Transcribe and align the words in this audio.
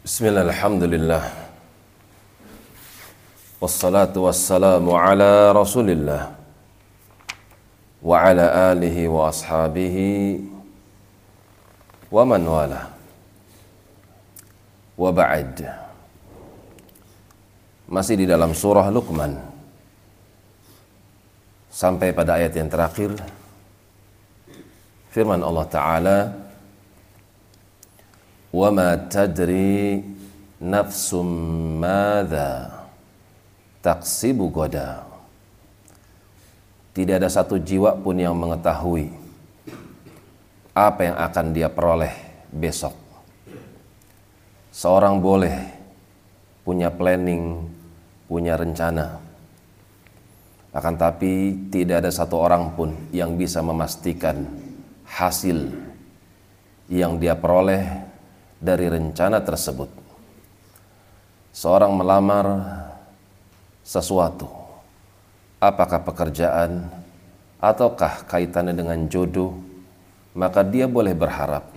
بسم 0.00 0.32
الله 0.32 0.48
الحمد 0.48 0.82
لله. 0.96 1.24
والصلاة 3.60 4.16
والسلام 4.16 4.80
على 4.88 5.52
رسول 5.52 5.92
الله 5.92 6.22
وعلى 8.00 8.46
آله 8.72 8.96
وأصحابه 8.96 9.96
ومن 12.08 12.42
والاه. 12.48 12.88
وبعد 14.96 15.68
masih 17.84 18.16
di 18.16 18.24
dalam 18.24 18.56
surah 18.56 18.88
Luqman. 18.88 19.36
Sampai 21.68 22.16
pada 22.16 22.40
ayat 22.40 22.56
yang 22.56 22.72
terakhir 22.72 23.20
firman 25.12 25.44
Allah 25.44 25.68
taala 25.68 26.16
وما 28.55 29.11
تدري 29.11 30.03
نفس 30.63 31.09
ماذا 31.83 32.51
تكسب 33.83 34.39
غدا 34.55 34.91
tidak 36.95 37.19
ada 37.19 37.27
satu 37.27 37.59
jiwa 37.59 37.99
pun 37.99 38.15
yang 38.15 38.31
mengetahui 38.39 39.11
apa 40.71 41.01
yang 41.03 41.17
akan 41.19 41.45
dia 41.51 41.67
peroleh 41.67 42.15
besok 42.55 42.95
seorang 44.71 45.19
boleh 45.19 45.55
punya 46.63 46.87
planning 46.87 47.67
punya 48.31 48.55
rencana 48.55 49.19
akan 50.71 50.95
tapi 50.95 51.55
tidak 51.71 52.03
ada 52.03 52.11
satu 52.11 52.39
orang 52.39 52.75
pun 52.75 52.95
yang 53.11 53.35
bisa 53.35 53.59
memastikan 53.59 54.47
hasil 55.03 55.71
yang 56.87 57.19
dia 57.19 57.35
peroleh 57.35 58.08
dari 58.60 58.92
rencana 58.92 59.40
tersebut. 59.40 59.88
Seorang 61.50 61.96
melamar 61.96 62.46
sesuatu, 63.80 64.46
apakah 65.58 66.04
pekerjaan 66.04 66.86
ataukah 67.58 68.28
kaitannya 68.28 68.76
dengan 68.76 69.08
jodoh, 69.08 69.56
maka 70.36 70.62
dia 70.62 70.86
boleh 70.86 71.16
berharap, 71.16 71.72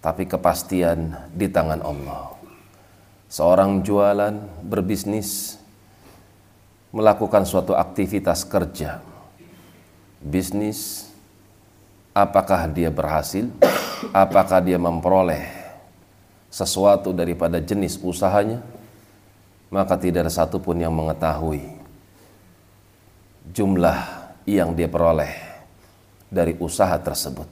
tapi 0.00 0.26
kepastian 0.26 1.14
di 1.30 1.46
tangan 1.46 1.84
Allah. 1.84 2.34
Seorang 3.30 3.84
jualan, 3.84 4.34
berbisnis, 4.64 5.60
melakukan 6.90 7.44
suatu 7.44 7.76
aktivitas 7.76 8.48
kerja, 8.48 8.98
bisnis, 10.24 11.12
apakah 12.16 12.66
dia 12.66 12.88
berhasil, 12.88 13.46
apakah 14.10 14.58
dia 14.64 14.80
memperoleh 14.80 15.65
sesuatu 16.56 17.12
daripada 17.12 17.60
jenis 17.60 18.00
usahanya, 18.00 18.64
maka 19.68 20.00
tidak 20.00 20.24
ada 20.24 20.32
satupun 20.32 20.80
yang 20.80 20.94
mengetahui 20.96 21.60
jumlah 23.52 23.98
yang 24.48 24.72
dia 24.72 24.88
peroleh 24.88 25.36
dari 26.32 26.56
usaha 26.56 26.96
tersebut. 26.96 27.44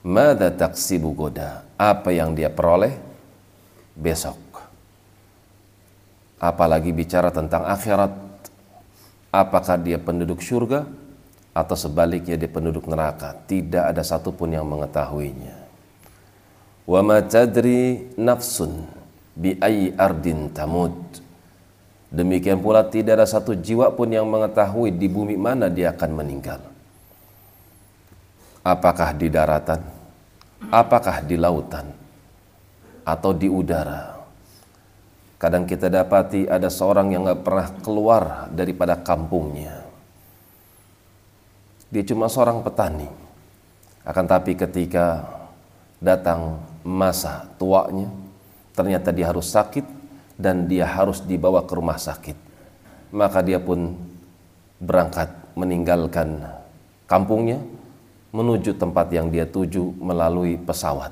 Mada 0.00 0.48
taksibu 0.48 1.12
goda, 1.12 1.60
apa 1.76 2.08
yang 2.08 2.32
dia 2.32 2.48
peroleh 2.48 2.96
besok. 3.92 4.40
Apalagi 6.40 6.96
bicara 6.96 7.28
tentang 7.28 7.68
akhirat, 7.68 8.16
apakah 9.28 9.76
dia 9.76 10.00
penduduk 10.00 10.40
surga 10.40 10.88
atau 11.52 11.76
sebaliknya 11.76 12.40
dia 12.40 12.48
penduduk 12.48 12.88
neraka, 12.88 13.36
tidak 13.44 13.92
ada 13.92 14.00
satupun 14.00 14.56
yang 14.56 14.64
mengetahuinya 14.64 15.69
wa 16.90 17.00
ma 17.06 17.22
tadri 17.22 18.10
nafsun 18.18 18.82
bi 19.38 19.54
ayyi 19.62 19.94
ardin 19.94 20.50
tamut. 20.50 21.22
Demikian 22.10 22.58
pula 22.58 22.82
tidak 22.90 23.22
ada 23.22 23.26
satu 23.30 23.54
jiwa 23.54 23.94
pun 23.94 24.10
yang 24.10 24.26
mengetahui 24.26 24.90
di 24.90 25.06
bumi 25.06 25.38
mana 25.38 25.70
dia 25.70 25.94
akan 25.94 26.10
meninggal. 26.18 26.58
Apakah 28.66 29.14
di 29.14 29.30
daratan? 29.30 29.78
Apakah 30.74 31.22
di 31.22 31.38
lautan? 31.38 31.86
Atau 33.06 33.30
di 33.30 33.46
udara? 33.46 34.18
Kadang 35.38 35.70
kita 35.70 35.86
dapati 35.86 36.50
ada 36.50 36.66
seorang 36.66 37.14
yang 37.14 37.30
nggak 37.30 37.46
pernah 37.46 37.68
keluar 37.78 38.22
daripada 38.50 38.98
kampungnya. 38.98 39.86
Dia 41.94 42.02
cuma 42.02 42.26
seorang 42.26 42.60
petani. 42.66 43.06
Akan 44.02 44.26
tapi 44.26 44.58
ketika 44.58 45.24
datang 46.02 46.69
masa 46.86 47.48
tuanya, 47.60 48.08
ternyata 48.72 49.12
dia 49.12 49.28
harus 49.28 49.52
sakit 49.52 49.84
dan 50.40 50.64
dia 50.64 50.88
harus 50.88 51.20
dibawa 51.20 51.64
ke 51.68 51.72
rumah 51.76 52.00
sakit. 52.00 52.36
Maka 53.12 53.42
dia 53.42 53.58
pun 53.60 53.98
berangkat 54.80 55.28
meninggalkan 55.58 56.40
kampungnya 57.04 57.60
menuju 58.30 58.78
tempat 58.78 59.10
yang 59.10 59.28
dia 59.28 59.44
tuju 59.44 59.98
melalui 59.98 60.56
pesawat. 60.56 61.10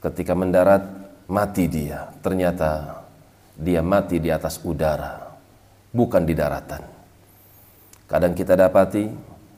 Ketika 0.00 0.32
mendarat, 0.38 0.86
mati 1.26 1.66
dia. 1.66 2.06
Ternyata 2.22 3.02
dia 3.58 3.82
mati 3.82 4.22
di 4.22 4.30
atas 4.30 4.62
udara, 4.62 5.34
bukan 5.90 6.22
di 6.22 6.34
daratan. 6.36 6.82
Kadang 8.06 8.32
kita 8.38 8.54
dapati 8.54 9.10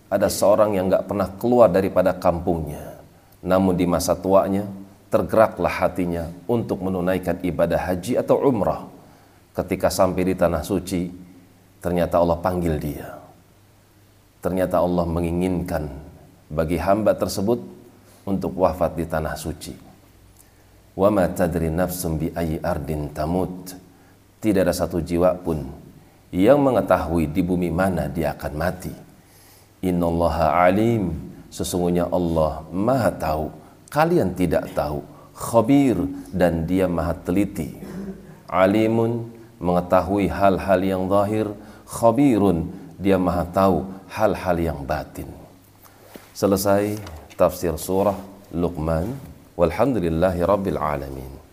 ada 0.09 0.33
seorang 0.33 0.73
yang 0.73 0.89
nggak 0.89 1.05
pernah 1.05 1.29
keluar 1.37 1.69
daripada 1.69 2.17
kampungnya, 2.17 2.97
namun 3.45 3.77
di 3.77 3.85
masa 3.85 4.17
tuanya 4.17 4.65
tergeraklah 5.09 5.73
hatinya 5.73 6.29
untuk 6.45 6.85
menunaikan 6.85 7.41
ibadah 7.41 7.81
haji 7.93 8.21
atau 8.21 8.41
umrah. 8.45 8.89
Ketika 9.57 9.91
sampai 9.91 10.33
di 10.33 10.35
tanah 10.39 10.63
suci, 10.63 11.11
ternyata 11.83 12.21
Allah 12.21 12.39
panggil 12.39 12.79
dia. 12.79 13.19
Ternyata 14.39 14.79
Allah 14.79 15.03
menginginkan 15.03 15.91
bagi 16.47 16.79
hamba 16.79 17.17
tersebut 17.19 17.59
untuk 18.23 18.55
wafat 18.55 18.95
di 18.95 19.05
tanah 19.09 19.35
suci. 19.35 19.75
Wa 20.95 21.11
ma 21.11 21.27
tadri 21.27 21.73
nafsum 21.73 22.21
bi 22.21 22.31
ayyi 22.31 22.63
ardin 22.63 23.11
tamut. 23.11 23.75
Tidak 24.39 24.63
ada 24.63 24.71
satu 24.71 25.03
jiwa 25.03 25.35
pun 25.35 25.67
yang 26.31 26.61
mengetahui 26.63 27.27
di 27.33 27.43
bumi 27.43 27.73
mana 27.73 28.07
dia 28.07 28.37
akan 28.37 28.53
mati. 28.55 28.93
Innallaha 29.83 30.69
alim. 30.69 31.27
Sesungguhnya 31.49 32.13
Allah 32.13 32.61
Maha 32.69 33.09
tahu 33.09 33.49
kalian 33.89 34.37
tidak 34.37 34.73
tahu. 34.73 35.05
Khabir 35.39 35.95
dan 36.35 36.67
dia 36.67 36.91
maha 36.91 37.15
teliti. 37.15 37.79
Alimun 38.51 39.31
mengetahui 39.63 40.27
hal-hal 40.31 40.81
yang 40.83 41.07
zahir. 41.07 41.47
Khabirun 41.89 42.69
dia 42.99 43.17
maha 43.17 43.47
tahu 43.49 43.87
hal-hal 44.11 44.57
yang 44.59 44.81
batin. 44.83 45.31
Selesai 46.35 46.99
tafsir 47.39 47.75
surah 47.79 48.19
Luqman. 48.55 49.15
Walhamdulillahi 49.59 50.47
rabbil 50.47 50.79
alamin 50.79 51.48